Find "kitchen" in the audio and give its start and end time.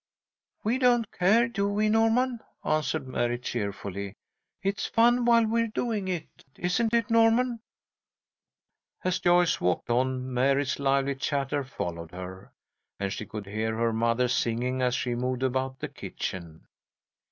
15.87-16.65